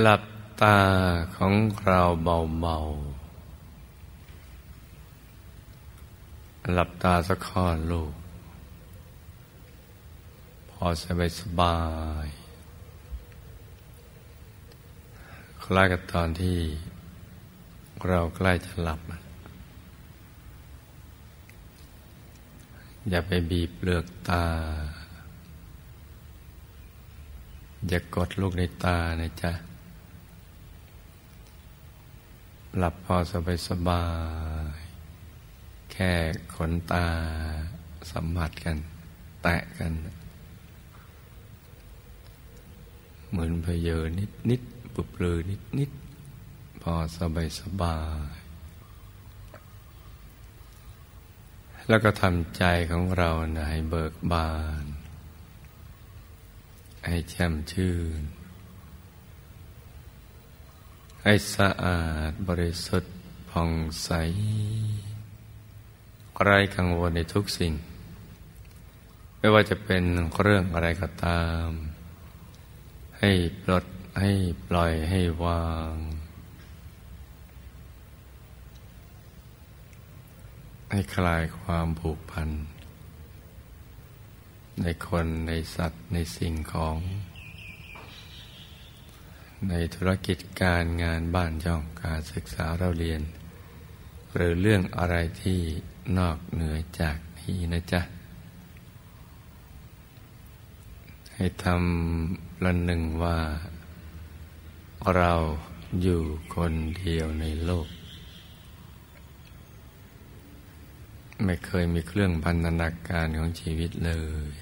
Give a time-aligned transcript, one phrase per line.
[0.00, 0.22] หลับ
[0.62, 0.78] ตา
[1.36, 8.14] ของเราเบาๆ หลับตาสักข้อลูก
[10.70, 11.78] พอสบายสบา
[12.24, 12.26] ย
[15.62, 16.58] คล้ายกับตอนที่
[18.08, 19.00] เราใกล้จะหลับ
[23.08, 24.44] อย่าไปบีบเปลือกตา
[27.88, 29.52] อย่ากดลูกในตานะจ๊ะ
[32.78, 34.04] หลับพอสบายสบา
[34.74, 34.78] ย
[35.92, 36.12] แค่
[36.54, 37.06] ขนตา
[38.10, 38.76] สัมผัสกัน
[39.42, 39.92] แตะกัน
[43.30, 44.62] เหมือนเพเยอนิดนิด
[44.94, 45.90] ปุบเลือนิดนิด
[46.82, 47.98] พอสบายสบา
[48.30, 48.34] ย
[51.88, 54.84] แล้วก็ทำใจของเรานะให้เบิกบาน
[57.06, 58.22] ให้แช่มชื่น
[61.24, 63.12] ให้สะอาดบริสุทธิ์
[63.50, 63.70] ผ่อง
[64.04, 64.10] ใส
[66.42, 67.72] ไร้กังวลในทุกสิ่ง
[69.38, 70.04] ไม่ว่าจะเป็น
[70.40, 71.66] เรื่องอะไรก็ตาม
[73.18, 73.30] ให้
[73.62, 73.84] ปลด
[74.20, 74.30] ให้
[74.68, 75.94] ปล่อยให้วาง
[80.90, 82.48] ให้คลายความผูกพัน
[84.82, 86.96] ในคนในสัตว์ในสิ่งของ
[89.68, 93.22] ในธุรกิจการงานบ้านช่องการศึกษาเราเรียน
[94.34, 95.60] หรือเรื่องอะไรที่
[96.18, 98.00] นอกเหนือจากนี้นะจ๊ะ
[101.34, 103.38] ให้ทำประหนึ่งว่า
[105.16, 105.32] เรา
[106.02, 106.22] อยู่
[106.54, 107.88] คนเดียวในโลก
[111.44, 114.12] ไม่เคยมีเครื่องพันธนาการของชีวิตเล
[114.50, 114.52] ย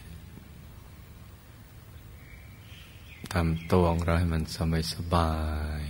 [3.32, 5.32] ทำตัวของเราให้มันสบายสบา
[5.80, 5.82] ย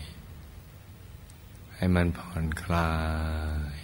[1.77, 2.93] ให้มันผ่อนคลา
[3.73, 3.77] ย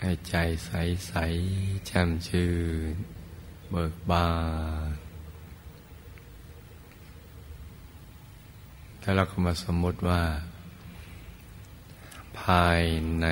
[0.00, 0.34] ให้ใจ
[0.64, 0.70] ใส
[1.06, 1.14] ใส
[1.86, 2.50] แช่มชื่
[2.92, 2.94] น
[3.70, 4.28] เบิกบา
[4.88, 4.90] น
[9.00, 10.22] แล้วเราก็มาสมมติว่า
[12.40, 12.82] ภาย
[13.20, 13.26] ใน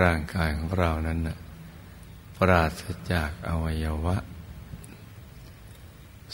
[0.00, 1.38] ร่างกายของเรานั้นนะ
[2.40, 2.82] ปราศ
[3.12, 4.16] จากอวัยวะ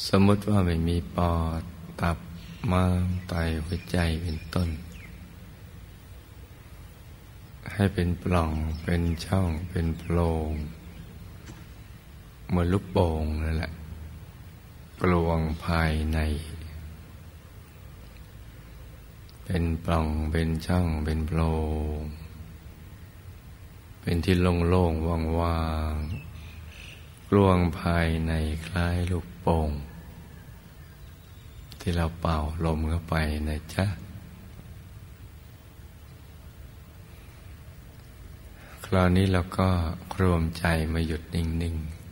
[0.09, 1.63] สมมติว่าไม่มีปอด
[2.01, 2.19] ตับ
[2.71, 4.69] ม้ามไตหัวใจเป็นต้น
[7.75, 8.53] ให้เป็นปล่อง
[8.85, 10.17] เป็นช่องเป็นโพร
[10.49, 10.51] ง
[12.49, 13.73] เหมือนลูกโป่งนั่นแหละ
[15.03, 16.19] กลวงภายใน
[19.45, 21.41] เป็นปล่องเป็นช่องเป็นโพร
[21.99, 22.22] ง
[24.05, 25.07] เป็นที่โล่งๆ
[25.41, 28.33] ว่างๆกลวงภายใน
[28.67, 29.71] คล้ายลูกโป่ง
[31.81, 33.15] ที่เราเป่าลมเข้าไป
[33.49, 33.87] นะจ๊ะ
[38.87, 39.69] คราวนี้เราก็
[40.21, 42.03] รวมใจมาหยุดนิ่ง ๆ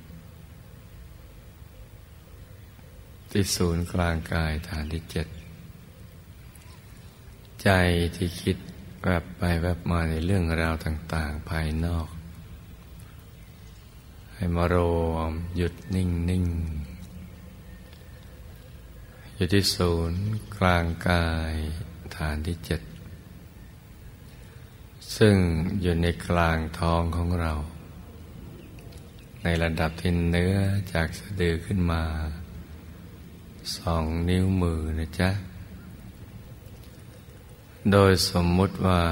[3.31, 5.27] ที่ศูนย์กลางกายฐานที่เจ็ด
[7.63, 7.71] ใจ
[8.16, 8.57] ที่คิด
[9.05, 12.09] แวบไปแวบมาในเรื่องราวต่าง ๆ ภายนอก
[14.35, 14.77] ให้มาร
[15.11, 16.47] วมหยุดนิ่งนิ่ง
[19.35, 20.23] อยู่ที่ศูนย์
[20.57, 21.55] กลางกาย
[22.17, 22.81] ฐานที่เจ็ด
[25.17, 25.37] ซึ่ง
[25.81, 27.53] อยู่ในกลางท้องของเรา
[29.43, 30.57] ในระดับที่เนื้อ
[30.93, 32.03] จากสะดือขึ้นมา
[33.77, 35.31] สองนิ้วมือนะจ๊ะ
[37.92, 39.03] โดยสมมุติว่า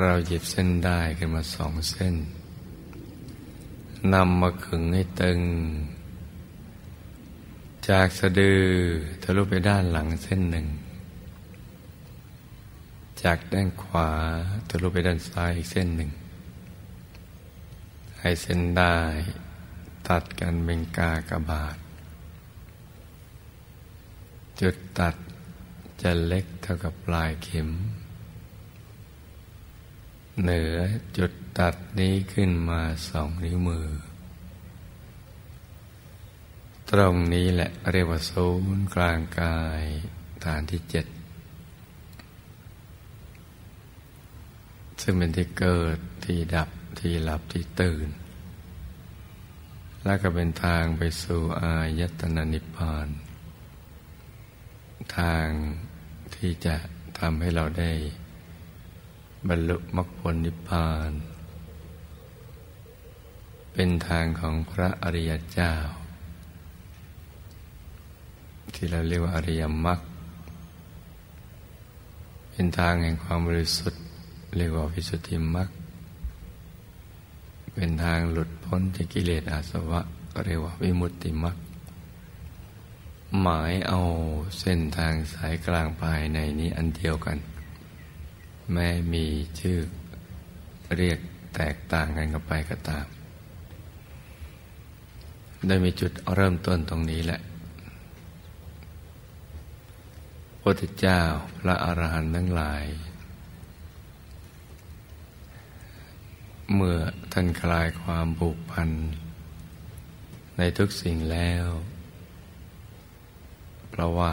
[0.00, 2.14] เราหยิบเส้นได้ขึ้นมาสองเส้น
[4.14, 5.40] นำมาขึงให้ตึง
[7.88, 8.62] จจากสะดือ
[9.22, 10.66] ทะลุไปด้านหลังเส้นหนึ่ง
[13.22, 14.10] จากด้านขวา
[14.68, 16.10] ทะลุไปด้านซ้ายอีกเส้นหนึ่ง
[18.20, 18.96] ให้เส้นได้
[20.08, 21.76] ตัดกันเป็นกากบาท
[24.60, 25.14] จุดตัด
[26.02, 27.68] จะเล็กเท่ากับปลายเข็ม
[30.42, 30.76] เหนือ
[31.16, 33.88] จุดตัดนี้ขึ้นมาสองนิ้วมือ
[36.90, 39.84] ตรงนี้แหละเรียกว่าศูนย์กลางกาย
[40.44, 41.06] ฐานที่เจ็ด
[45.02, 46.68] ซึ่งเป็นที่เกิดที่ดับ
[46.98, 48.08] ที่หลับที่ตื่น
[50.04, 53.08] และก็เป็นทางไปสู่อายตนะนิพพาน
[55.16, 55.48] ทาง
[56.36, 56.76] ที่จะ
[57.18, 57.92] ทำให้เราได้
[59.48, 61.12] บรรลุมรรคผลนิพพาน
[63.72, 65.72] เป็นทางของพระอริยเจ้า
[68.74, 70.00] ที่เราเรียกว่าอริยมรรค
[72.50, 74.02] เป็นทางแห่งความบริสุทธิ์
[74.56, 75.68] เรียกว่าวิสุทธิมรรค
[77.74, 80.00] เป็นทางหลุดพ้นจากกิเลสอาสวะ
[80.32, 81.56] ก็เรียกว่าวิมุตติมรรค
[83.38, 84.00] หมายเอา
[84.60, 87.38] เส้นทางสายกลางภายในนี้อันเดียวกัน
[88.72, 89.26] แม้มี
[89.60, 89.78] ชื่อ
[90.96, 91.18] เรียก
[91.56, 93.06] แตกต่างกันกันไปก็ตาม
[95.66, 97.40] ได้มีจุดเริ่มต้นตรงนี้แหละ
[100.62, 101.20] พระเจ้า
[101.58, 102.84] พระอรหันต์ทั้งหลาย
[106.74, 106.98] เมื่อ
[107.32, 108.90] ท่านคลายความผูกพัน
[110.58, 111.66] ในทุกสิ่งแล้ว
[113.90, 114.32] เพราะว่า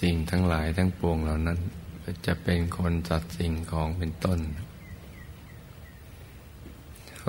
[0.00, 1.58] สิ่งทั้งหลายทั้งปวงเหล่านั้น
[2.26, 4.38] จะเป็นคนจัดสิ่งของเป็นต้น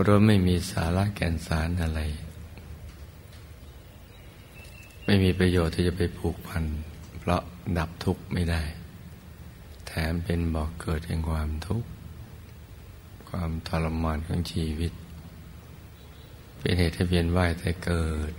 [0.06, 2.02] เราไม่มีสาระแก่นสารอะไร
[5.06, 6.64] ไม่มีประโยชน์ที่จะไปผูกพัน
[7.20, 7.42] เพราะ
[7.78, 8.64] ดับทุกข์ไม่ได้
[9.88, 11.90] แถมเป็นบอกเกิดแห่งความทุกข์
[13.30, 14.94] ความทรมานของชีวิต
[16.60, 18.32] เป็นเหตุให้เวียนว่ายแต่เกิด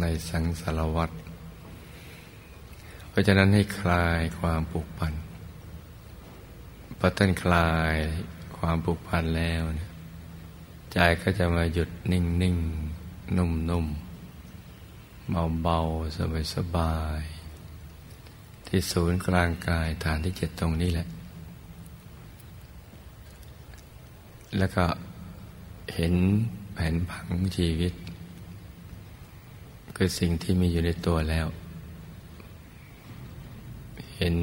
[0.00, 1.10] ในสังสารวัฏ
[3.08, 5.14] เพราะฉะนั้นให้คลายความผูกพัน
[6.98, 7.94] พอท่านคลาย
[8.58, 9.90] ความผูกพันแล้วเนี่ย
[10.92, 12.56] ใจก็จะมาหยุดนิ่งนิ่ง
[13.36, 13.86] นุ่มนุ่ม
[15.30, 15.78] เบาเบา
[16.16, 17.22] สบายสบาย
[18.66, 21.08] ที่ศูนย์กลางกายฐานที่เจ็ดตรงนี้แหละ
[24.58, 24.84] แล้วก็
[25.94, 26.14] เห็น
[26.74, 27.92] แผนผังชีวิต
[30.02, 31.46] คือสิ่งที่มีอยู่ในตัวแล้ว
[34.16, 34.36] เห็น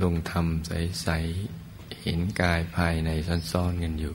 [0.00, 1.08] ดวงธรรมใส
[1.52, 3.10] ๆ เห็นกายภายใน
[3.50, 4.14] ซ่อนๆกันอยู่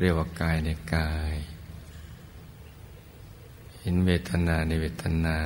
[0.00, 1.34] เรียกว่ากายในกาย
[3.80, 5.38] เห็นเวทนาในเวทนา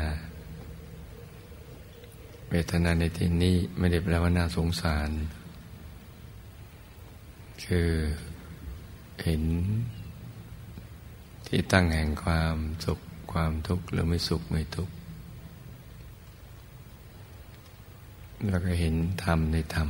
[2.51, 5.11] เวทนาในที่นี้ไม่ได้แปลว่าน่าสงสาร
[7.65, 7.91] คือ
[9.25, 9.45] เห็น
[11.55, 13.01] ที่ตั้งแห่งความสุข
[13.33, 14.95] ความทุกข์หรือไม่สุขไม่ทุกข์
[18.47, 18.95] แล้วก็เห็น
[19.25, 19.89] ธรรมในธรรม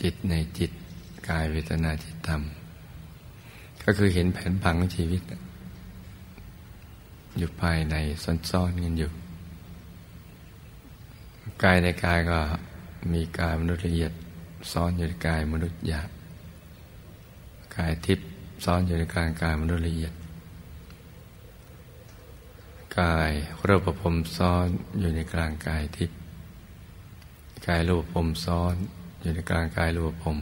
[0.00, 0.70] จิตในจิต
[1.28, 2.42] กายเวทนาจิตธรรม
[3.82, 5.22] ก็คือเห็นแผนผังของชีวิต
[7.36, 7.94] อยู่ภายใน
[8.50, 9.10] ซ่อนๆกันอยู่
[11.64, 12.38] กายในกายก็
[13.12, 14.12] มีกายมนุษย์ละเอียด
[14.72, 16.10] ซ้อนอยู่ในกายมนุษย์หยาบ
[17.78, 18.27] กายทิพย์
[18.64, 20.12] ซ้อนอยู่ในกลางกายมนุษย์ละเอียด
[23.00, 23.30] กาย
[23.66, 24.66] รูปภพซ้อน
[25.00, 26.18] อยู่ในกลางกายทิพย์
[27.66, 28.74] กายรูปภพซ้อน
[29.20, 30.38] อยู่ในกลางกายรูปภพ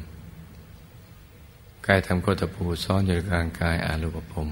[1.87, 4.49] กายธรรมโคตภูซ้อนอยู่ในกลางกายอารูปภพ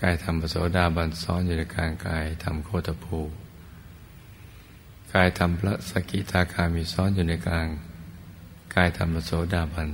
[0.00, 3.18] กายธรรมปโสดาบันซ้อนอยู่ในกลางกายธรรมโคตภู
[5.12, 7.68] กายธรรมพระสกิทาคามีซ้อนอยู่ในกลาง
[8.74, 9.88] กายธรรมโสดาบัน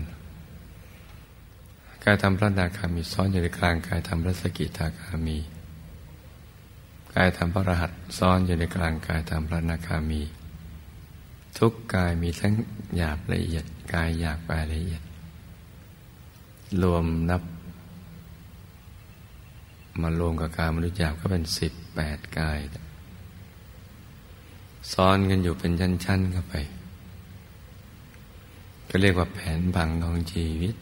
[2.05, 5.39] กายธรรมพระนาคามีซ้อนอยู่ในกลางกายธรรมพระสกิทาคามี
[7.15, 10.23] กายธรรมพระรหัสซ้อนอยู่ในกลางกายธรรมพระนาคามี
[11.59, 12.55] ทุกกายมีทั้ง
[12.97, 13.65] หยาบละเอียด
[13.95, 15.03] กายหยาบกายละเอียด
[16.83, 17.43] รวมนับ
[20.01, 22.59] มารวมกับกายมนุษย์หยาบก็เป็นสิบแปดกาย
[24.93, 25.73] ซ้อนกันอยู่เป็น
[26.05, 26.55] ชั้นๆเข้าไป
[28.89, 30.75] ก็เรียกว่าแผนผังของชีวิต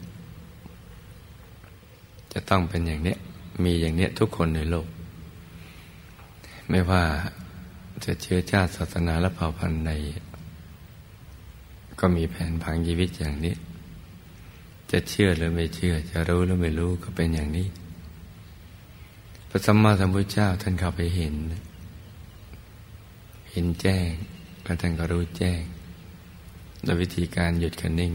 [2.33, 3.15] จะต้องเป็นอย่างนี้
[3.63, 4.87] มีอย่างนี้ทุกคนในโลก
[6.69, 7.03] ไม่ว่า
[8.05, 9.91] จะเชื้อชาติศาสนาและเผ่าพันธุ์ใด
[11.99, 13.55] ก็มีแผนผังชีวิตอย่างนี้
[14.91, 17.67] จะเชื่อหรือไม่เชื่อ จะรู้หรือไม่รู้ก็เป็นอย่างนี้
[19.49, 21.35] พระสัมมาสัมพุทธเจ้าท่านเข้าไปเห็น
[23.51, 24.09] เห็นแจ้ง
[24.63, 25.61] แล้วท่านก็รู้แจ้ง
[26.83, 28.13] โดยวิธีการหยุดกันนิ่ง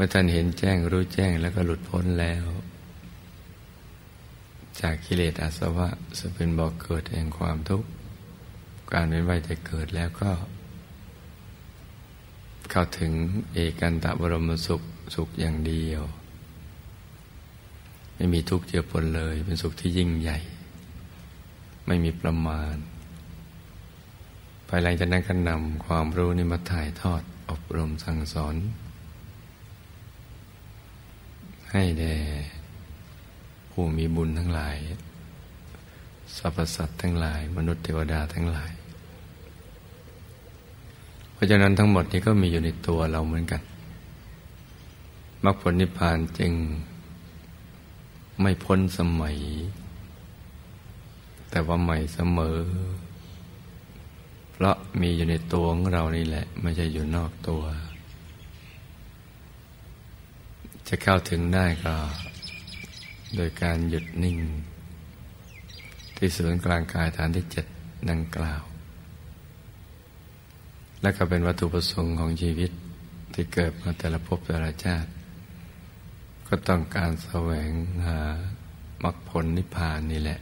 [0.00, 2.44] มื่อท่านเห็นแจ้งรู้แจ้งแล้วก็หลุดพ้นแล้ว
[4.80, 5.88] จากกิเลสอาสวะ
[6.18, 7.88] ซึ่งเป็นบ่อกเกิดแห่งความทุกข์
[8.92, 10.30] การเป็นไว้แต่เกิดแล้วก็
[12.70, 13.12] เข้าถึง
[13.52, 14.82] เอกันตะบรมสุข
[15.14, 16.02] สุขอย่างเดียว
[18.14, 20.38] ไม่มีทุกข์เจือปนเลย เป็นสุขที่ยิ่งใหญ่
[21.86, 22.74] ไม่มีประมาณ
[24.68, 28.56] ภายหลังจากนั้นก็นำความรู้นี้มาถ่ายทอดอบรมสั่งสอน
[31.72, 32.16] ให้แด่
[33.70, 34.76] ผู้มีบุญทั้งหลาย
[36.36, 38.72] สรรพสัตว์ทั้งหลาย มนุษย์เทวดาทั้งหลาย
[41.32, 43.62] เพราะฉะนั้นทั้งหมดนี้ก็มีอยู่ในตัวเราเหมือนกัน
[45.44, 46.52] มรรคผลนิพพานจึง
[48.40, 49.36] ไม่พ้นสมัย
[51.50, 52.58] แต่ว่าใหม่เสมอ
[54.52, 57.62] เพราะมีอยู่ในตัวของเรานี่แหละ ไม่ใช่อยู่นอกตัว
[60.88, 61.94] จะเข้าถึงได้ก็
[63.36, 64.38] โดยการหยุดนิ่ง
[66.16, 67.66] ที่ศูนย์กลางกายฐานที่เจ็ด
[68.10, 68.62] ดังกล่าว
[71.02, 72.70] และก็เป็นวัตถุประสงค์ของชีวิต
[73.34, 75.10] ที่เกิดมาแต่ละภพแต่ละชาติ
[76.48, 77.70] ก็ต้องการแสวง
[78.06, 78.20] หา
[79.04, 80.40] มรรคผลนิพพานนี่แหละ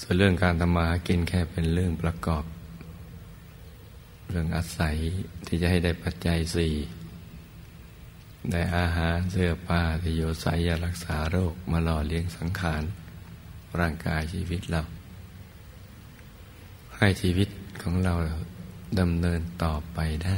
[0.00, 2.44] ส่วนเรื่องการทำมาหากินแค่เป็นเรื่องประกอบ
[4.28, 4.96] เรื่องอาศัย
[5.46, 6.74] ที่จะให้ได้ปัจจัยสี่
[8.50, 12.82] ได้อาหารเสื้อผ้าที่อยู่ใส่ยารักษาโรคมาหล่อเลี้ยงสังขาร
[13.80, 14.82] ร่างกายชีวิตเรา
[16.96, 17.48] ให้ชีวิต
[17.82, 18.14] ของเรา
[19.00, 20.36] ดำเนินต่อไปได้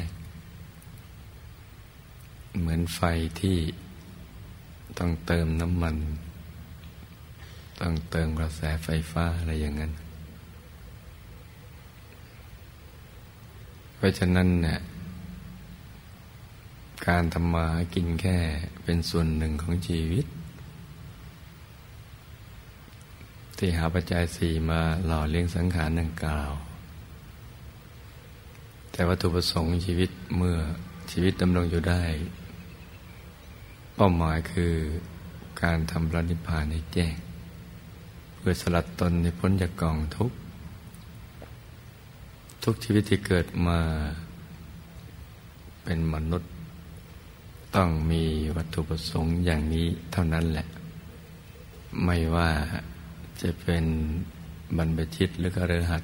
[2.58, 3.00] เหมือนไฟ
[3.40, 3.58] ที่
[4.99, 5.96] ต้องเติมน้ำมัน
[7.80, 9.92] ต้องเติมกระแสไฟฟ้าอะไรอย่างนั้น
[13.96, 14.78] เพราะฉะนั้นเนี่ย
[17.08, 18.38] การทำมากินแค่
[18.82, 20.26] เป็นส่วนหนึ่งของชีวิต
[23.58, 26.52] ที่หาปัจจัยสี่มาหล่อเลี้ยงสังขารดังกล่าว
[28.90, 30.56] แต่วัตถุประสงค์ชีวิตเมื่อ
[31.11, 32.02] ชีวิตดำรงอยู่ได้
[33.96, 34.75] เป้าหมายคือ
[35.62, 37.14] การทำพระนิพพานให้แจ้ง
[38.46, 40.37] พื่อสลัดตนในพ้นจากกองทุกข์
[42.64, 43.78] ทุกชีวิตที่เกิดมา
[45.84, 46.53] เป็นมนุษย์
[47.75, 48.25] ต้องมี
[48.57, 50.66] วัตถุประสงค์อย่างนี้เท่านั้นแหละ
[52.04, 52.50] ไม่ว่า
[53.40, 53.85] จะเป็น
[54.76, 56.02] บรรพชิตหรือกระหัต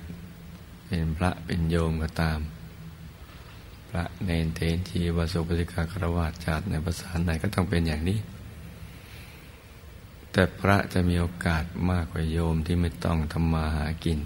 [0.86, 2.38] เป็นพระเป็นโยมก็ตาม
[3.88, 8.18] พระเนนเทนทีวสุปฏิกาครวาจาดในภาษาไหนก็ต้องเป็นอย่างนี้
[10.32, 14.18] แต่พระจะมีโอกาสมากกว่าโยมที่ไม่ต้องทำมาหากิน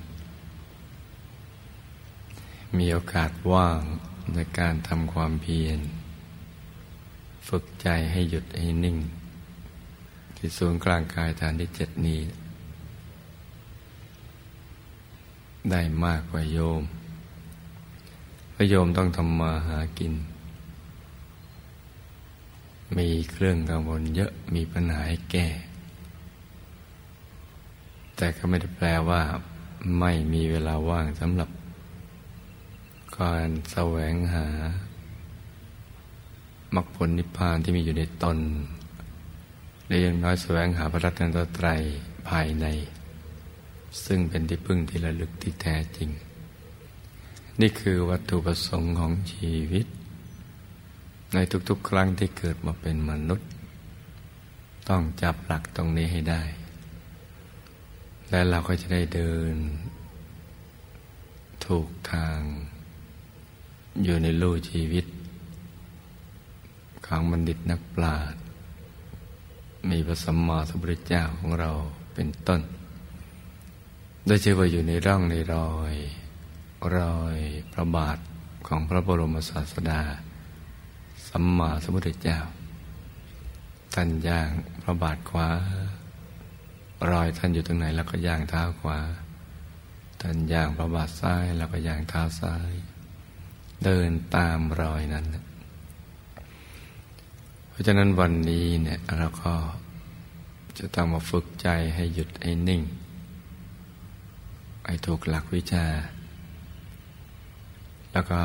[2.79, 3.81] มีโอกาสว่าง
[4.35, 5.81] ในการทำความเพียร
[7.49, 8.97] ฝึกใจให้หยุดให้นิ่ง
[10.37, 12.21] ที่ศูนย์กลางกายฐานที่เจ็ดนี้
[15.71, 16.83] ได้มากกว่าโยม
[18.55, 20.15] พระโยมต้องทำมาหากิน
[22.97, 25.47] มีเครื่องกังวลเยอะมีปัญหาให้แก้
[28.17, 29.23] แต่ก็ไม่ได้แปลว่า
[29.99, 31.51] ไม่มีเวลาว่างสำหรับ
[33.19, 34.47] การแสวงหา
[36.75, 38.39] มรรคผลนิพพานที่มีอยู่ในตน
[39.87, 41.29] หรือยังน้อยแสวงหาพระรัตน
[41.59, 41.83] ตรัย
[42.29, 42.67] ภายใน
[44.05, 46.11] ซึ่งเป็นที่พึ่งที่ระลึกที่แท้จริง
[47.61, 49.87] นี่คือวัตถุประสงค์ของชีวิต
[51.35, 51.39] ใน
[51.69, 53.49] ทุกๆ ครั้งที่เกิดมาเป็นมนุษย์
[54.89, 56.43] ต้องจับหลักตรงนี้ให้ได้
[58.31, 59.55] และเราก็จะได้เดิน
[61.67, 62.39] ถูกทาง
[64.03, 65.05] อยู่ในลู่ชีวิต
[67.07, 68.41] ของบัณฑิตนักปราชญ์
[69.91, 71.71] มีพระสัมมาสัมพุทธเจ้าของเรา
[72.15, 72.61] เป็นต้น
[74.27, 75.95] โดยเชื่อว่าอยู่ในร่องในรอย
[76.97, 77.39] รอย
[77.73, 78.19] พระบาท
[78.67, 80.03] ของพระบรมศาสดา
[81.29, 82.41] สัมมาสัมพุทธเจ้า
[83.95, 84.49] ท่านย่าง
[84.83, 85.49] พระบาทขวา
[87.11, 88.99] รอยท่านอยู่ตรงไหนแล้วก็ย่างเท้าขวา
[90.21, 92.73] ท่านย่างพระบาทซ้ายแล้วก็ย่างเท้าซ้าย
[93.85, 95.27] เดินตามรอยนั้น
[97.75, 99.53] เพราะฉะนั้นวันนี้เนี่ยเราก็
[100.79, 102.83] จะต้องมาฝึกใจให้หยุดให้นิ่ง
[104.87, 105.87] ให้ถูกหลักวิชา
[108.13, 108.41] แล้วก็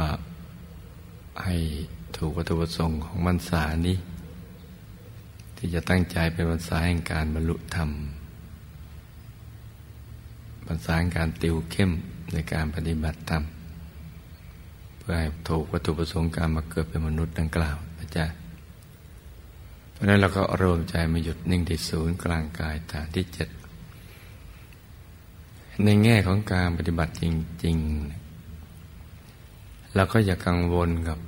[1.43, 1.55] ให้
[2.17, 3.97] ถูกวัตถุประสงค์ของมันสานี้
[5.55, 7.89] ที่จะตั้งใจเป็นมันสาแห่งการบรรลุธรรม
[10.65, 11.91] มันสาแห่งการติวเข้ม
[12.33, 13.43] ในการปฏิบัติธรรม
[14.97, 18.25] เพื่อให้ถูกวัตถุประสงค์การมาเกิดเป็นมนุษย์ดังกล่าวนะจ๊ะ
[19.99, 23.49] ราะนั้นเราก็รวมใจมาหยุดนิ่งที่ศูนย์กลางกายฐานที่เจ็ด
[25.83, 27.23] ในแง่ของการปฏิบัติจ
[27.65, 31.19] ริงๆเราก็อย่ากังวลกับ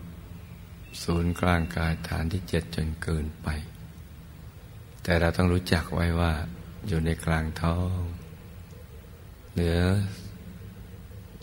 [1.04, 3.48] ศูนย์กลางกายฐานที่เจ็ดจนเกินไป
[5.04, 6.32] แต่เราต้องรู้จักไว้ว่า
[6.88, 8.00] อยู่ในกลางท้อง
[9.54, 9.82] เหนือ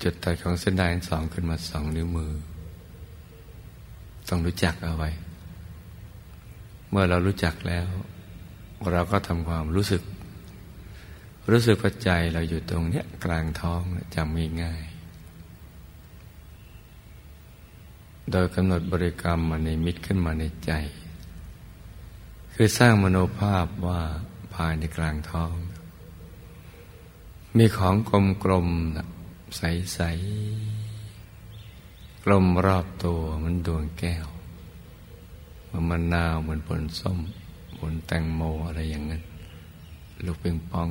[0.02, 2.32] จุดตัดของเส้นด้ายสองขึ้นมาสองนิ้วมือ
[4.28, 5.10] ต้องรู้จักเอาไว้
[6.90, 7.86] เมื่อเรารู้จักแล้ว
[8.92, 10.02] เราก็ทำความรู้สึก
[11.50, 13.80] รู้สึกปัจจัยเราอยู่ตรงเนี้ยกลางท้อง
[14.14, 14.82] จำง่าย
[18.32, 20.72] โดยกำหนดบริกรรมมาในมิตรขึ้นมาในใจ
[22.54, 24.00] คือสร้างมโนภาพว่า
[24.54, 25.54] ภายในกลางท้อง
[27.56, 28.68] มีของกลมกลม
[29.56, 29.62] ใส
[29.94, 30.00] ใส
[32.24, 34.26] กลมรอบตัวมันดวงแก้ว
[35.78, 37.18] มันมะนาวเหมือนผลส้ม
[37.78, 39.22] ผลแตงโมอะไรอย่างนั้น
[40.24, 40.88] ลูกปิงปอง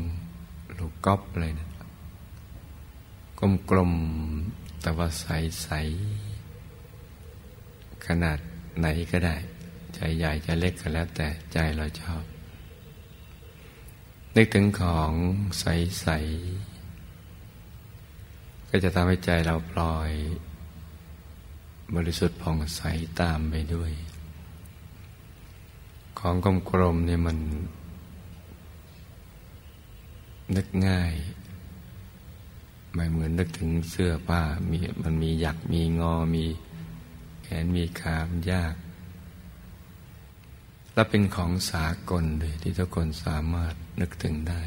[0.77, 1.69] ลูกก๊อปอะไรนะ
[3.39, 3.93] กลมกลม
[4.81, 5.25] แต่ว่าใส
[5.63, 5.69] ใส
[8.05, 8.39] ขนาด
[8.79, 9.35] ไหนก็ได้
[9.93, 12.23] ใจใหญ่จะเล็กก็แล้วแต่ใจเราชอบ
[14.35, 15.13] นึกถึงของ
[15.59, 20.11] ใสๆก็จะทำให้ใจเราปล่อย
[21.95, 22.81] บริสุทธิ์ผ่องใส
[23.21, 23.91] ตามไปด้วย
[26.19, 26.35] ของ
[26.71, 27.37] กลมๆเนี่ยมัน
[30.55, 31.13] นึกง่าย
[32.93, 36.45] ไม่เหมือนนึกถึงเสื้อผ้ามีมันมีหยักมีงอมี
[37.43, 38.75] แขนมีขามยาก
[40.93, 44.61] และเป็นของสากลเลยที่ทุกคนสามารถนึกถึงได้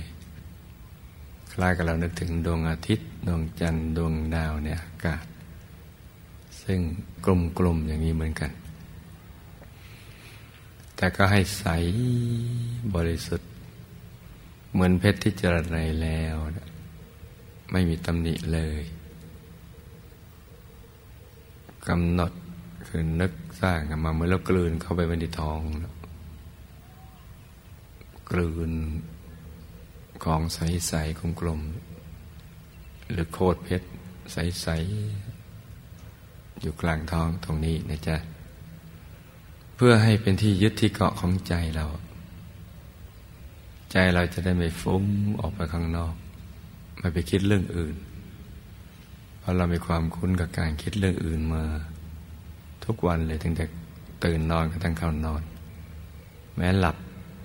[1.52, 5.24] คล้ายกับเรานึกถึงดวงอาทิตย์ ดวงจันทร์ดวงดาวในอากาศ
[6.62, 6.80] ซึ่ง
[7.58, 8.50] กลมๆอย่างนี้เหมือนกัน
[11.02, 11.66] แต่ก็ให้ใส
[12.94, 13.50] บริสุทธิ์
[14.72, 15.66] เหมือนเพชรที่เจริญ
[16.02, 16.34] แล้ว
[17.72, 18.82] ไม่มีตำหนิเลย
[21.88, 22.32] กำหนด
[22.86, 25.60] คือนึกสร้างมาเมื่อเรากลืนเข้าไปในทอง
[28.30, 28.72] กลืน
[30.24, 33.88] ของใสๆกลมๆหรือโคตรเพชร
[34.32, 38.16] ใสๆอยู่กลางท้องตรงนี้นะจ๊ะ
[39.82, 41.86] พื่อให้เป็นที่ยึดที่เกาะของใจเรา
[43.92, 45.04] ใจเราจะได้ไม่ฟุ้ง
[45.40, 46.14] ออกไปข้างนอก
[46.98, 47.94] ไม่ไปคิดเรื่องอื่น
[49.38, 51.62] เพราะเรามีความคุ้นกับการคิดเรื่องอื่นมา
[52.84, 53.64] ทุกวันเลยตั้งแต่
[54.24, 55.42] ตื่นนอนก็ตั้งเข้านอน
[56.56, 56.96] แม้หลับ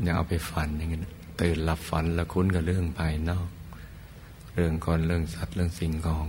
[0.05, 0.99] ยังเอาไปฝันอย่างนี้
[1.41, 3.47] ตื่นหลับฝันแล้วคุ้นกับเรื่องภายนอก
[4.53, 6.25] เรื่องคนเรื่องสัตว์เรื่องสิ่งของ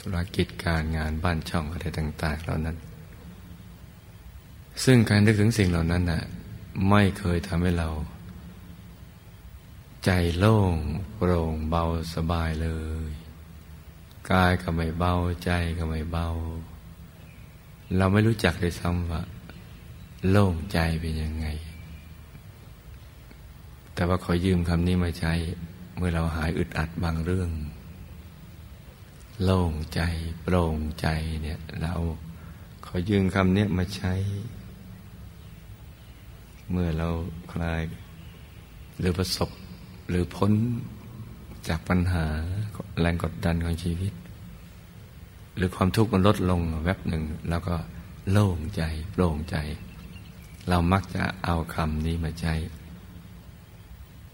[0.00, 2.78] ธุรกิจการงานบ้านช่องอะไรต่าง ๆ เหล่านั้น
[4.84, 6.22] ซึ่งการนึกถึงสิ่งเหล่านั้นน่ะ
[6.90, 7.88] ไม่เคยทำให้เรา
[10.04, 10.76] ใจโล่ง
[11.16, 11.84] โปร่งเบา
[12.14, 12.68] สบายเล
[13.08, 13.10] ย
[14.30, 16.28] กายก็ไม่เบาใจก็ไม่เบา
[17.96, 19.22] เราไม่รู้จักเลยซ้ำว่า
[20.30, 21.46] โล่งใจเป็นยังไง
[23.94, 25.32] แต่ว่าขอยืมคำนี้มาใช้
[25.96, 27.50] เมื่อเราหายอึดอัดบางเรื่อง
[29.44, 30.00] โล่งใจ
[30.42, 31.06] โปร่งใจ
[31.42, 31.94] เนี่ยเรา
[32.86, 34.12] ขอยืมคำนี้มาใช้
[36.70, 37.08] เมื่อเรา
[37.52, 37.82] คลาย
[38.98, 39.50] หรือประสบ
[40.08, 40.52] หรือพ้น
[41.68, 42.24] จากปัญหา
[43.00, 44.12] แรงกดดันของชีวิต
[45.56, 47.76] หรือความทุกข์มันลดลงแวบหนึ่งแล้วก็
[48.30, 49.56] โล่งใจโปร่งใจ
[50.68, 52.54] เรามักจะเอาคำนี้มาใช้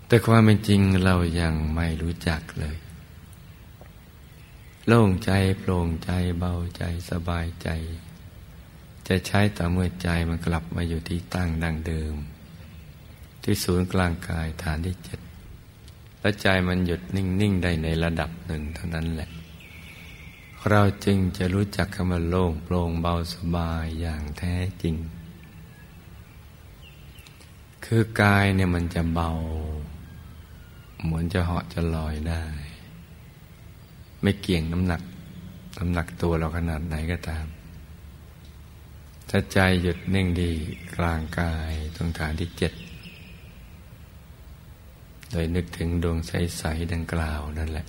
[0.07, 2.77] แต่ความเป็นจริงเรายังไม่รู้จักเลย
[4.87, 7.69] โล่งใจโปร่งใจเบาใจสบายใจ
[9.09, 12.15] จะใช้ต่อเมื่อใจมันกลับมาอยู่ที่ตั้งดังเดิม
[13.43, 15.21] ที่ศูนย์กลางกายฐานที่เจ็ด
[16.21, 19.31] และใจมันหยุดนิ่ง ๆ ได้ในระดับหนึ่งเท่านั้นแหละ
[20.71, 24.97] เราจึงจะรู้จักคำว่าโล่งโปร่งเบาสบายอย่างแท้จริง
[27.85, 29.31] คือกายเนี่ยมันจะเบา
[31.05, 32.45] เหมือนจะเหาะจะลอยได้
[34.23, 35.03] ไม่เกี่ยงน้ำหนัก
[35.79, 37.47] น้ำหนักตัวเราขนาดไหนก็ตาม
[39.35, 40.51] ถ้าใจหยุดนิ่งดี
[40.97, 42.73] กลางกายตรงฐานที่เจ็ด
[45.31, 47.87] โดยนึกถึงดวงใส ๆ ดังกล่าวนั่นแหละ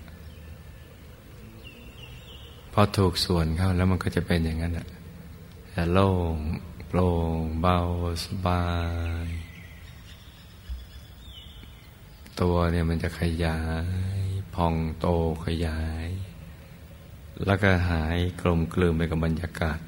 [2.73, 4.87] พอถูกส่วนเข้าแล้วมันก็จะเป็นอย่างนั้นแหละ
[5.93, 6.35] โล่ง
[6.87, 7.79] โปร่งเบา
[8.23, 8.65] สบา
[9.25, 9.27] ย
[12.41, 13.59] ตัวเนี่ยมันจะขยา
[14.19, 14.21] ย
[14.55, 15.07] พองโต
[15.45, 16.07] ขยาย
[17.45, 19.79] แล้วก็หายกลมกลืนไปกับบรรยากาศ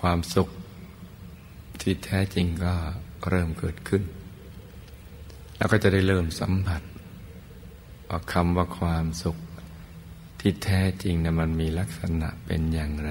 [0.00, 0.48] ความสุข
[1.80, 2.74] ที่แท้จริงก็
[3.28, 4.02] เริ่มเกิดขึ้น
[5.56, 6.82] แล้วก็จะได้เริ่มสัมผัส
[8.08, 9.36] ว่าคำว่าความสุข
[10.40, 13.10] ที่แท้จริงนะมันมีลักษณะเป็นอย่างไร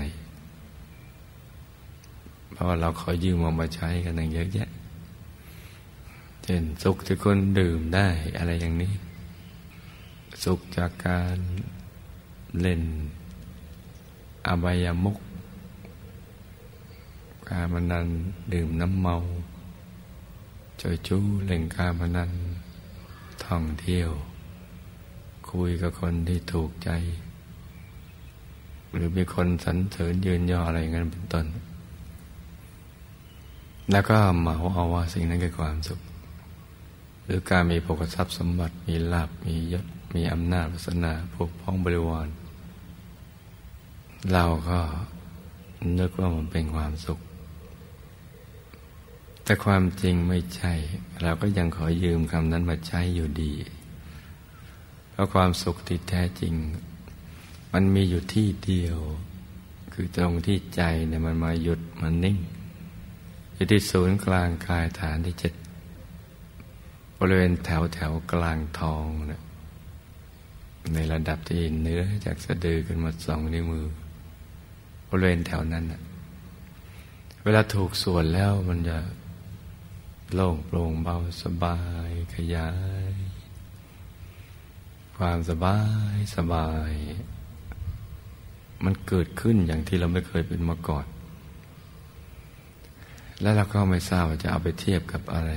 [2.52, 4.69] เพราะว่าเราขอยืมเอามาใช้กันอย่างเยอะแยะ
[6.43, 8.93] เช่นสุขที่คนดื่มได้อะไรอย่างนี้
[10.43, 11.38] สุขจากการ
[12.62, 12.82] เล่น
[14.47, 15.17] อบายามุก
[17.50, 18.08] การพนัน
[18.54, 19.18] ดื่มน้ำเมา
[20.82, 22.30] จอยจู้เล่นการพนัน
[23.46, 24.10] ท่องเที่ยว
[25.52, 26.90] คุยกับคนที่ถูกใจ
[28.94, 31.46] หรือมีคนสรรเสริญยืนย่ออะไรเงี้ยเป็นต้น
[33.92, 36.00] แล้วก็เหมาเอาว่าสิ่งนั้นคือความสุข
[37.24, 39.86] หรือการมีโภคทรัพย์สมบัติมีลาบมียศ
[40.16, 42.28] มีอำนาจวาสนาพวกพ้องบริวาร
[44.34, 44.80] เราก็
[46.00, 47.20] นึกว่ามันเป็นความสุข
[49.50, 50.74] แต่ความจริงไม่ใช่
[51.22, 53.54] เราก็ยังขอยืมคำนั้นมาใช้อยู่ดี
[55.12, 56.54] เพราะความสุขที่แท้จริง
[57.74, 58.98] มันมีอยู่ที่เดียว
[59.94, 62.38] คือตรงที่ใจเนี่ยมันมาหยุดมันนิ่ง
[63.54, 65.54] อยู่ที่ศูนย์กลางกายฐานที่เจ็ด
[67.20, 69.42] บริเวณแถวแถวกลางทองนะ
[70.94, 73.86] ในระดับที่เนื้อจากสะดือขึ้นมาสองนิ้วมือ
[75.10, 76.02] บริเวณแถวนั้นนะ
[77.44, 78.98] เวลาถูกส่วนแล้วมันจะ
[80.36, 82.70] โล่งโปร่งเบาสบายขยา
[83.12, 83.13] ย
[85.18, 85.80] ความสบา
[86.13, 86.94] ยสบาย
[88.84, 91.06] มันเกิดขึ้นอย่างที่เราไม่เคยเป็นมาก่อน
[93.42, 95.54] และเราก็ไม่ทราบว่าจะเอาไปเทียบกับอะไร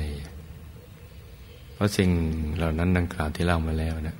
[1.72, 2.10] เพราะสิ่ง
[2.56, 4.16] เหล่านั้นดังกล่าวที่เล่ามาแล้วนะ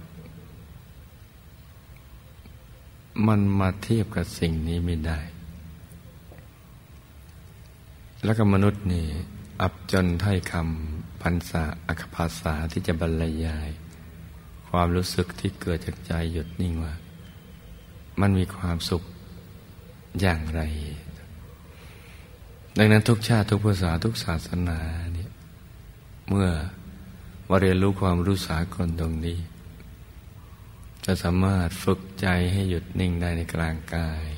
[3.27, 5.19] มันมาเทียบกับสิ่งนี้ไม่ได้
[8.25, 9.07] แล้วก็มนุษย์นี่
[9.61, 13.69] อับจนถ้อยคำพันษาอัคภาษาที่จะบรรยาย
[14.69, 16.95] ความรู้สึกที่เกิดจากใจหยุดนิ่งว่า
[18.21, 19.03] มันมีความสุข
[20.21, 20.63] อย่างไร
[22.79, 24.79] ดังนั้นทุกชาติทุกภาษาทุกศาสนา
[25.15, 25.31] เนี่ย
[26.29, 26.49] เมื่อ
[27.49, 29.39] มาเรียนรู้ความรู้สากลตรงนี้
[31.05, 34.29] จะสามารถฝึกใจให้หยุดนิ่งได้ในกลางกาย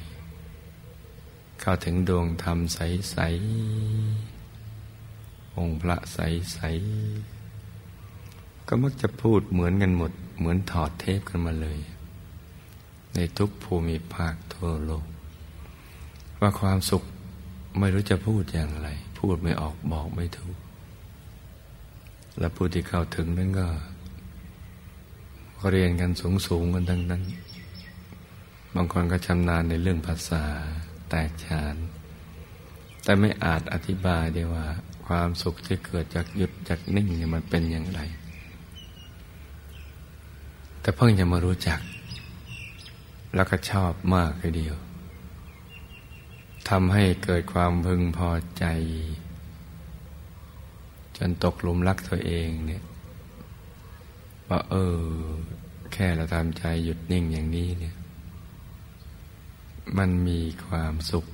[1.61, 4.24] เข้าถึงดวงธรรมใสๆ
[5.59, 11.79] องค์พระใสๆก็มักจะพูดเหมือนกันหมด เหมือนถอดเทปกันมาเลย
[13.15, 15.07] ในทุกภูมิภาคทั่วโลก
[16.41, 17.03] ว่าความสุข
[17.79, 18.89] ไม่รู้จะพูดอย่างไร
[19.19, 20.57] พูดไม่ออกบอกไม่ถูก
[22.39, 23.67] และผู้ที่เข้าถึงนั้นก็
[25.71, 27.23] เรียนกันสูงสูงกันทั้งนั้น
[28.75, 30.43] บางคนก็ชำนาญในเรื่องภาษา
[31.09, 31.77] แตกฉาน
[33.03, 34.67] แต่ไม่อาจอธิบายได้ว่า
[35.07, 38.01] ความสุขที่เกิดจากหยุดจากนิ่งเนี่ยมันเป็นอย่างไร
[40.81, 41.81] แต่เพิ่งจะมารู้จัก
[43.35, 44.77] แล้วก็ชอบมากเลยเดียว
[46.69, 48.65] ทำให้เกิดความพึงพอใจ
[51.17, 52.83] จนตกหลุมรักตัวเองเนี่ย
[54.49, 55.01] ว่าเออ
[55.93, 57.95] แค่เราทำใจหยุดนิ่งอย่างนี้เนี่ย
[59.99, 61.25] มันมีความสุข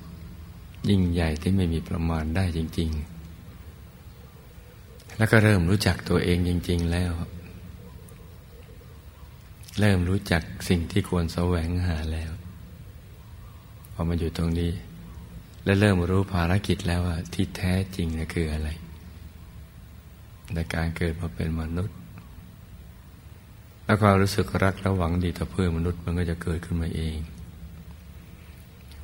[0.89, 3.20] ยิ่งใหญ่ที่ไม่มีประมาณได้จริง ๆ
[5.17, 7.11] แล้วก็เริ่มรู้จักตัวเองจริง ๆ แล้ว
[9.79, 12.31] เริ่มรู้จักสิ่งที่ควรแสวงหาแล้ว
[13.93, 14.71] พอมาอยู่ตรงนี้
[15.65, 18.69] และเริ่มรู้ภารกิจแล้วว่าที่แท้จริงคืออะไร
[20.53, 21.97] ในการเกิดมาเป็นมนุษย์
[23.83, 27.17] แล้วความรู้สึกรักและหวังดีต่อเพื่อนมนุษย์มันก็จะเกิดขึ้นมาเอง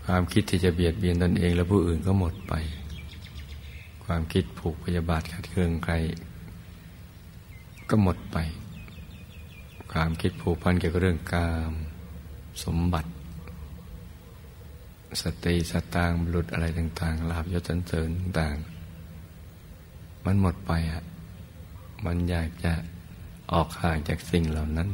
[0.06, 2.54] ความคิดที่จะเบียดเบียนตนเองและผู้อื่นก็หมดไป
[4.08, 5.94] ความคิดผูกพยาบาทขัดเคืองใคร
[7.90, 8.38] ก็หมดไป
[9.92, 11.74] ความคิดผูกพันเกี่ยวกับเรื่องกาม
[12.64, 13.12] สมบัติ
[15.22, 18.56] สติสตางบุรุษอะไรต่าง ๆ ลาบยศสันเสริญต่าง
[20.26, 21.04] มันหมดไปอะ
[22.06, 22.74] มันอยากจะ
[23.54, 24.90] ออกห่างจากสิ่งเหล่านั้น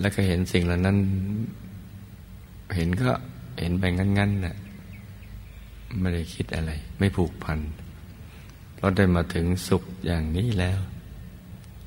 [0.00, 0.96] แล้วก็เห็นสิ่งเหล่านั้น
[2.76, 3.10] เห็นก็
[3.60, 4.56] เห็นไปงั้นๆน่ะ
[6.00, 7.58] ไม่ได้คิดอะไร ไม่ผูกพัน
[8.78, 10.80] เราได้มาถึงสุขอย่างนี้แล้ว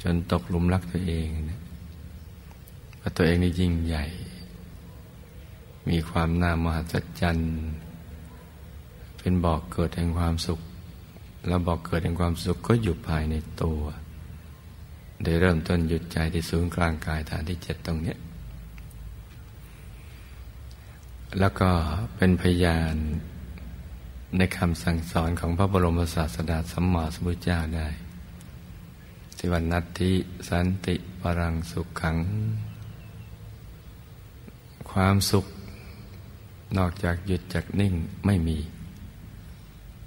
[0.01, 1.59] จนตกหลุมรักตัวเองนะ
[2.99, 4.05] ว่าตัวเองนี่ยิ่งใหญ่
[5.89, 7.51] มีความน่ามหัศจรรย์
[9.17, 10.59] เป็นบอกเกิดแห่งความสุข
[11.47, 13.81] แล้วบอกเกิดแห่งความสุขก็อยู่ภายในตัว
[15.23, 18.15] ได้เริ่มต้นหยุดใจที่ศูนย์กลางกายฐานที่เจ็ดตรงนี้
[21.39, 21.69] แล้วก็
[22.15, 22.95] เป็นพยาน
[24.37, 27.87] ในคำสั่งสอนของพระบรมศาสดาสัมมาสัมพุทธเจ้าได้
[29.37, 30.11] ที่วันนัตติ
[30.49, 32.17] สันติปรังสุขขัง
[34.91, 35.45] ความสุข
[36.77, 37.93] นอกจากหยุดจากนิ่ง
[38.25, 38.57] ไม่มี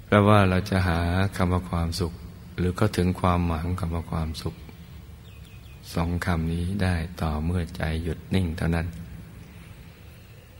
[0.05, 0.99] แปลว่าเราจะหา
[1.35, 2.13] คำว่าความสุข
[2.57, 4.55] หรือก็ถึงความหมายของคำว่าความสุข
[5.93, 8.87] สองคำนี้ได้ต่อเมื่อใจหยุดนิ่งเท่านั้น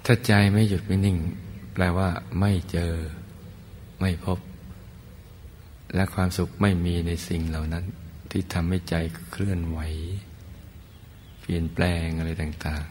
[0.06, 1.18] ถ้าใจไม่หยุดไม่นิ่ง
[1.74, 2.94] แปลว่าไม่เจอ
[4.04, 4.40] ไม่พบ
[5.96, 7.86] และความสุขไม่มีในสิ่งเหล่านั้น
[8.32, 8.96] ที่ทำให้ใจ
[9.32, 9.80] เคลื่อนไหว
[11.40, 12.86] เปลี่ยนแปลงอะไรต่าง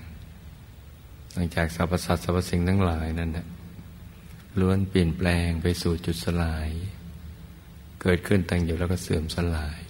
[0.62, 3.46] ๆ หลังจากสรรพสัตว์สรรพสิ่งทั้งหลายนั้นนะ
[4.60, 6.68] ล้วนเปลี่ยนแปลงไปสู่จุดสลาย
[8.02, 9.80] เกิดขึ้นตั้งอยู่แล้วก็เสื่อมสลาย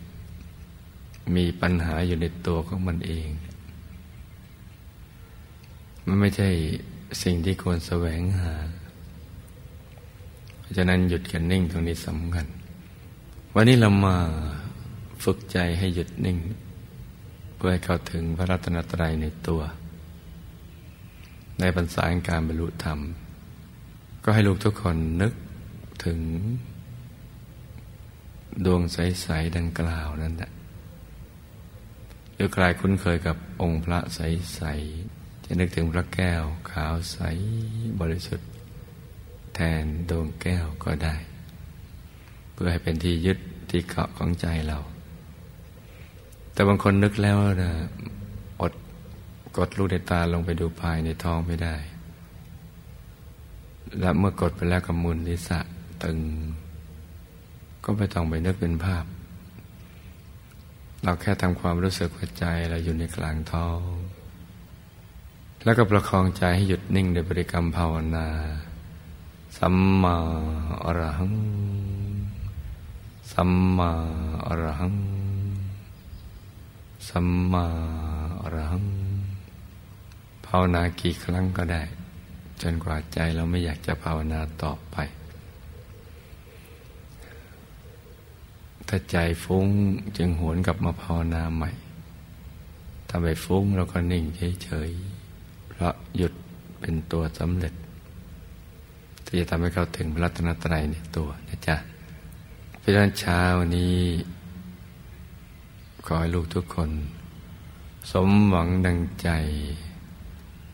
[1.37, 3.29] มีปัญหาอยู่ในตัวของมันเอง
[6.07, 6.51] มันไม่ใช่
[7.23, 8.55] สิ่งที่ควรแสวงหา
[10.73, 12.47] ราะฉะนั้นหยุดกันนิ่งตรงนี้สำคัญ
[13.55, 14.17] วันนี้เรามา
[15.25, 16.39] ฝึกใจให้หยุดนิ่ง
[17.57, 19.63] เพื่อให้เข้าถึงพระรัตนตรัยในตัว
[21.61, 22.99] ในปัญษาการบรรลุธรรม
[24.25, 25.33] ก็ให้ลูกทุกคนนึก
[26.05, 26.19] ถึง
[28.65, 30.51] ดวงใส ๆ ดังกล่าวนั่นแหละ
[32.35, 34.61] หรือกลายคุ้นเคยกับองค์พระใส
[35.05, 37.19] ๆ จะนึกถึงพระแก้วขาวใส
[38.01, 38.52] บริสุทธิ์
[39.55, 41.15] แทนดวงแก้วก็ได้
[42.53, 43.38] เพื่อให้เป็นที่ยึด
[43.71, 44.79] ที่เกาะของใจเรา
[46.53, 47.73] แต่บางคนนึกแล้วนะ
[48.61, 48.73] อด
[49.57, 51.77] กดลูกในตาลงไปดูภายในท้องไม่ได้
[54.01, 55.61] และเมื่อกดไปแล้วกับมุนนิสะ
[56.03, 56.19] ตึง
[57.85, 59.05] ก็ไม่ต้องไปนึกเป็นภาพ
[61.03, 63.81] เราแค่ทำความรู้สึกหัวใจเราอยู่ในกลางท้อง
[65.65, 68.27] แล้วก็ประคองใจให้หยุดนิ่งในบริกรรมภาวนา
[69.59, 70.17] สัมมา
[70.85, 71.35] อรหัง
[73.33, 73.91] สัมมา
[74.47, 74.97] อรหัง
[77.09, 77.65] สัมมา
[78.43, 78.85] อรหัง
[80.47, 81.83] ภาวนากี่ครั้งก็ได้
[82.62, 84.97] จนกว่าใจเราไม่อยากจะภาวนาต่อไป
[88.88, 89.67] ถ้าใจฟุ้ง
[90.17, 91.71] จึงหวนกลับมาภาวนาใหม่
[93.09, 94.25] ถ้าไปฟุ้งเราก็นิ่ง
[94.65, 96.33] เฉยๆ เพราะหยุด
[96.81, 97.75] เป็นตัวสำเร็จ
[99.35, 101.77] ที่จะทำให้เขาถึงพระรัตนตรัยในตัวนะจ๊ะ
[102.79, 103.42] เพราะฉะนั้นเช้า
[103.77, 103.99] นี้
[106.07, 106.90] ขอให้ลูกทุกคน
[108.12, 109.29] สมหวังดังใจ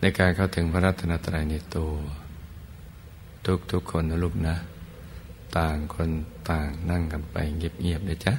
[0.01, 1.93] ในการเข้าถึงพระรัตนตรัยในตัว
[3.73, 4.57] ทุกๆคนนะลูกนะ
[5.57, 6.11] ต่างคน
[6.51, 8.35] ต่างนั่งกันไปเงียบๆเลยจ้ะ